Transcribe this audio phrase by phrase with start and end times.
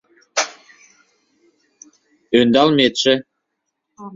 [2.39, 3.13] —Ӧндалметше...